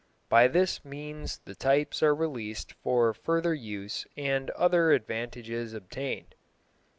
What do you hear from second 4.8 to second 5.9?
advantages